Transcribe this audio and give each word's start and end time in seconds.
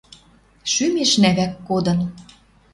Шӱмешнӓ 0.71 1.31
вӓк 1.37 1.53
кодын 1.67 1.99